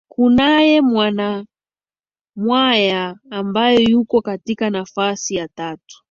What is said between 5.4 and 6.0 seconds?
tatu